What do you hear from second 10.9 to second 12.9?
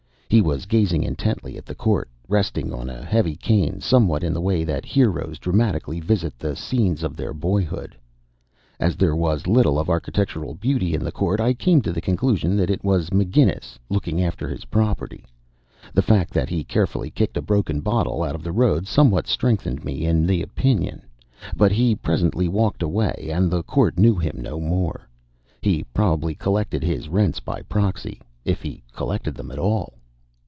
in the court, I came to the conclusion that it